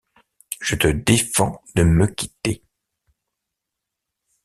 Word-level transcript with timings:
Je 0.61 0.73
te 0.75 0.87
défends 0.87 1.61
de 1.75 1.83
me 1.83 2.07
quitter. 2.07 2.63